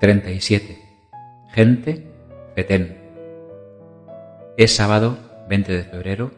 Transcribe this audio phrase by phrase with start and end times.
[0.00, 0.78] 37.
[1.52, 2.10] Gente
[2.54, 2.96] Fetén.
[4.56, 5.18] Es sábado
[5.50, 6.30] 20 de febrero,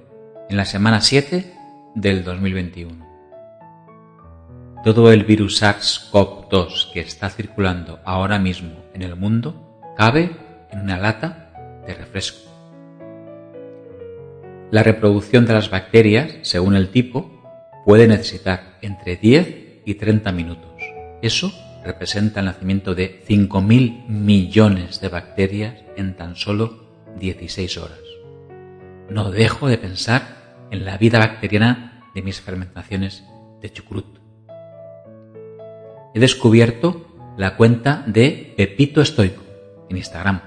[0.50, 1.54] en la semana 7
[1.94, 3.06] del 2021.
[4.82, 10.32] Todo el virus SARS-CoV-2 que está circulando ahora mismo en el mundo cabe
[10.72, 12.50] en una lata de refresco.
[14.72, 17.30] La reproducción de las bacterias, según el tipo,
[17.84, 20.72] puede necesitar entre 10 y 30 minutos.
[21.22, 21.52] Eso
[21.84, 26.84] representa el nacimiento de 5.000 millones de bacterias en tan solo
[27.18, 27.98] 16 horas.
[29.10, 33.24] No dejo de pensar en la vida bacteriana de mis fermentaciones
[33.60, 34.18] de chucrut.
[36.14, 37.06] He descubierto
[37.36, 39.42] la cuenta de Pepito Estoico
[39.88, 40.40] en Instagram.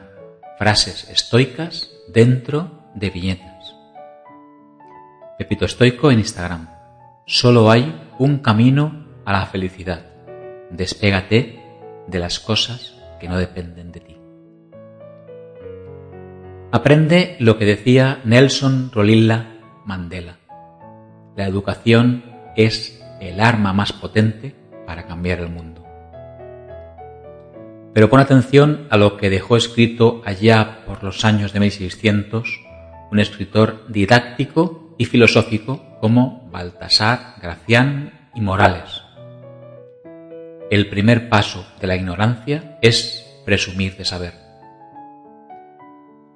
[0.58, 3.76] Frases estoicas dentro de viñetas.
[5.38, 6.70] Pepito Estoico en Instagram.
[7.26, 10.15] Solo hay un camino a la felicidad
[10.76, 11.64] Despégate
[12.06, 14.18] de las cosas que no dependen de ti.
[16.74, 20.40] Aprende lo que decía Nelson Rolilla Mandela.
[21.38, 22.26] La educación
[22.58, 24.54] es el arma más potente
[24.86, 25.86] para cambiar el mundo.
[27.94, 32.60] Pero pon atención a lo que dejó escrito allá por los años de 1600
[33.12, 39.05] un escritor didáctico y filosófico como Baltasar Gracián y Morales
[40.70, 44.34] el primer paso de la ignorancia es presumir de saber.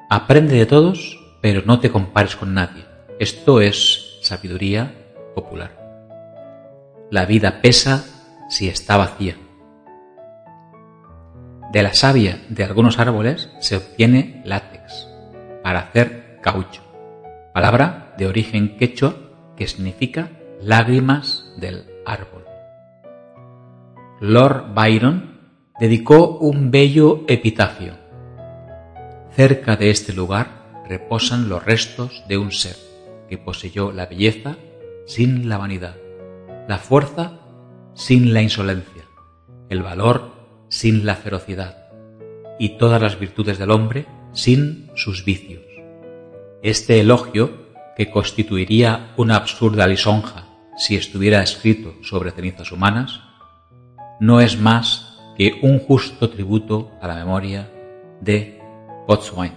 [0.09, 2.85] Aprende de todos, pero no te compares con nadie.
[3.19, 4.93] Esto es sabiduría
[5.35, 5.71] popular.
[7.11, 8.05] La vida pesa
[8.49, 9.35] si está vacía.
[11.71, 15.07] De la savia de algunos árboles se obtiene látex
[15.63, 16.81] para hacer caucho,
[17.53, 19.15] palabra de origen quechua
[19.55, 20.29] que significa
[20.61, 22.38] lágrimas del árbol.
[24.21, 25.39] Lord Byron
[25.79, 27.93] dedicó un bello epitafio.
[29.31, 32.75] Cerca de este lugar reposan los restos de un ser
[33.29, 34.57] que poseyó la belleza
[35.05, 35.95] sin la vanidad,
[36.67, 37.39] la fuerza
[37.93, 39.05] sin la insolencia,
[39.69, 40.33] el valor
[40.67, 41.87] sin la ferocidad
[42.59, 45.63] y todas las virtudes del hombre sin sus vicios.
[46.61, 50.45] Este elogio, que constituiría una absurda lisonja
[50.77, 53.28] si estuviera escrito sobre cenizas humanas,
[54.19, 57.69] no es más que un justo tributo a la memoria
[58.19, 58.59] de
[59.07, 59.53] Botswana,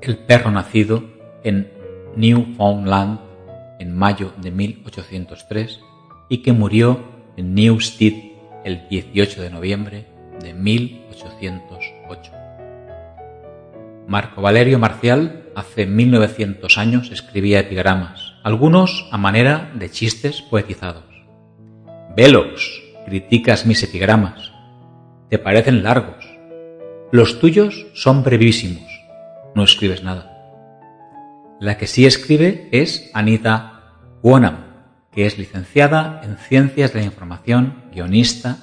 [0.00, 1.04] el perro nacido
[1.44, 1.70] en
[2.16, 3.20] Newfoundland
[3.78, 5.80] en mayo de 1803
[6.28, 7.00] y que murió
[7.36, 8.14] en Newstead
[8.64, 10.06] el 18 de noviembre
[10.40, 12.32] de 1808.
[14.08, 21.04] Marco Valerio Marcial hace 1900 años escribía epigramas, algunos a manera de chistes poetizados.
[22.16, 24.52] Velox, criticas mis epigramas.
[25.30, 26.26] Te parecen largos.
[27.12, 28.82] Los tuyos son brevísimos.
[29.54, 30.32] No escribes nada.
[31.60, 34.56] La que sí escribe es Anita Wonham,
[35.12, 38.58] que es licenciada en Ciencias de la Información, guionista,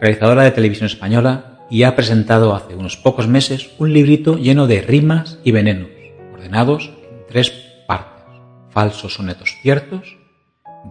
[0.00, 4.82] realizadora de televisión española y ha presentado hace unos pocos meses un librito lleno de
[4.82, 5.90] rimas y venenos,
[6.32, 7.50] ordenados en tres
[7.86, 8.24] partes.
[8.70, 10.18] Falsos sonetos ciertos,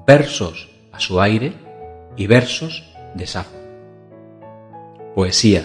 [0.07, 1.62] versos a su aire
[2.15, 2.83] y versos
[3.15, 3.57] de Safo.
[5.15, 5.63] Poesía,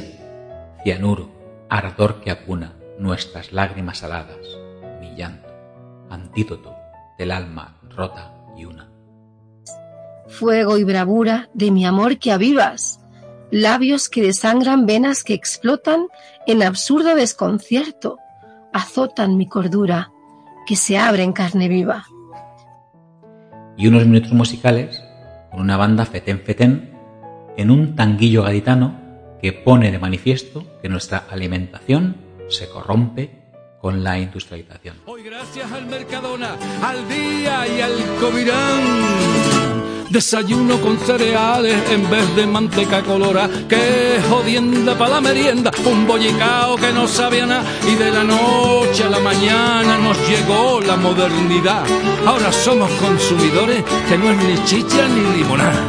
[0.83, 1.31] cianuro,
[1.69, 4.39] ardor que apuna nuestras lágrimas aladas,
[5.01, 5.49] mi llanto,
[6.11, 6.75] antídoto
[7.19, 8.91] del alma rota y una.
[10.29, 13.01] Fuego y bravura de mi amor que avivas,
[13.51, 16.07] labios que desangran venas que explotan
[16.47, 18.19] en absurdo desconcierto,
[18.73, 20.13] azotan mi cordura,
[20.67, 22.05] que se abre en carne viva.
[23.79, 25.03] Y unos minutos musicales
[25.51, 26.91] con una banda fetén fetén
[27.57, 28.95] en un tanguillo gaditano
[29.41, 32.17] que pone de manifiesto que nuestra alimentación
[32.49, 33.39] se corrompe
[33.81, 34.97] con la industrialización.
[35.07, 39.48] Hoy gracias al Mercadona, al día y al Covirán.
[40.11, 43.49] Desayuno con cereales en vez de manteca colora.
[43.69, 45.71] Que jodienda para la merienda.
[45.85, 47.65] Un bollicao que no sabía nada.
[47.87, 51.85] Y de la noche a la mañana nos llegó la modernidad.
[52.27, 55.85] Ahora somos consumidores que no es ni chicha ni limonada.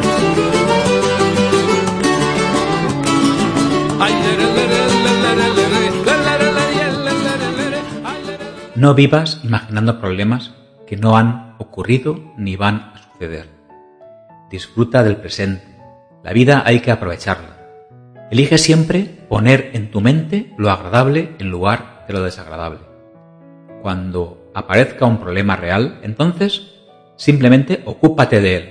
[8.76, 10.52] No vivas imaginando problemas
[10.88, 13.59] que no han ocurrido ni van a suceder.
[14.50, 15.64] Disfruta del presente.
[16.24, 17.58] La vida hay que aprovecharla.
[18.32, 22.80] Elige siempre poner en tu mente lo agradable en lugar de lo desagradable.
[23.82, 26.76] Cuando aparezca un problema real, entonces
[27.16, 28.70] simplemente ocúpate de él,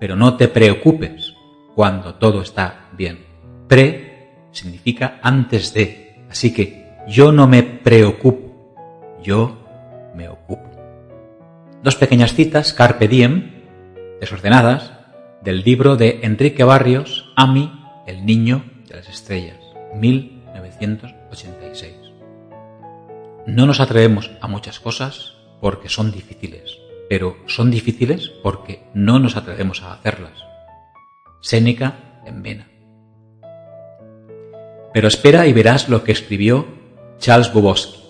[0.00, 1.34] pero no te preocupes
[1.74, 3.24] cuando todo está bien.
[3.68, 4.12] Preocúpate
[4.52, 8.76] significa antes de, así que yo no me preocupo,
[9.22, 9.58] yo
[10.14, 10.70] me ocupo.
[11.82, 13.50] Dos pequeñas citas, carpe diem,
[14.20, 14.91] desordenadas,
[15.44, 17.72] del libro de Enrique Barrios, Ami,
[18.06, 19.58] el niño de las estrellas,
[19.94, 21.92] 1986.
[23.46, 26.78] No nos atrevemos a muchas cosas porque son difíciles,
[27.08, 30.44] pero son difíciles porque no nos atrevemos a hacerlas.
[31.40, 32.68] Séneca en Vena.
[34.94, 36.68] Pero espera y verás lo que escribió
[37.18, 38.00] Charles Bukowski.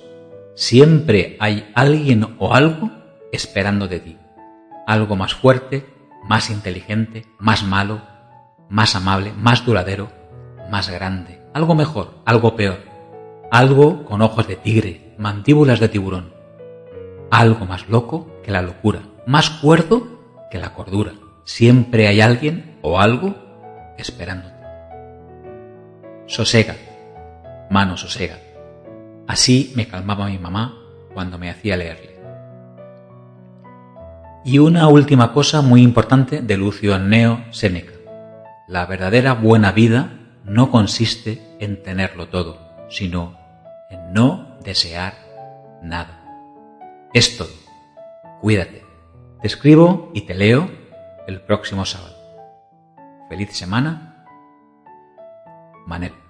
[0.55, 2.91] Siempre hay alguien o algo
[3.33, 4.19] esperando de ti.
[4.87, 5.92] Algo más fuerte,
[6.23, 8.03] más inteligente, más malo,
[8.69, 10.11] más amable, más duradero,
[10.71, 11.43] más grande.
[11.55, 12.81] Algo mejor, algo peor.
[13.51, 16.33] Algo con ojos de tigre, mandíbulas de tiburón.
[17.31, 20.09] Algo más loco que la locura, más cuerdo
[20.51, 21.13] que la cordura.
[21.45, 23.35] Siempre hay alguien o algo
[23.99, 24.55] esperándote.
[26.27, 26.77] Sosega,
[27.69, 28.39] mano sosega.
[29.27, 30.79] Así me calmaba mi mamá
[31.13, 32.12] cuando me hacía leerle.
[34.45, 37.93] Y una última cosa muy importante de Lucio Anneo Seneca.
[38.67, 42.59] La verdadera buena vida no consiste en tenerlo todo,
[42.89, 43.39] sino
[43.89, 45.15] en no desear
[45.81, 46.25] nada.
[47.15, 47.51] Es todo.
[48.41, 48.83] Cuídate.
[49.41, 50.69] Te escribo y te leo
[51.29, 52.17] el próximo sábado.
[53.29, 54.25] Feliz semana.
[55.87, 56.22] Manel.